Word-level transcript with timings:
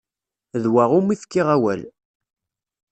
D 0.63 0.65
wa 0.73 0.83
umi 0.97 1.15
fkiɣ 1.21 1.47
amawal. 1.55 1.81